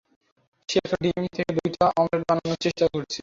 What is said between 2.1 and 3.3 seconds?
বানানো চেষ্টা করছে।